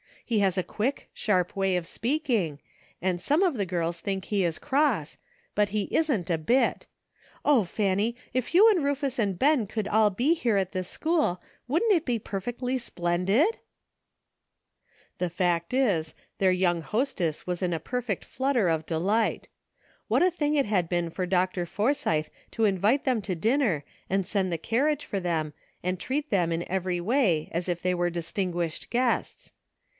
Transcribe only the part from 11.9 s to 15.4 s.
it be perfectly splendid?" The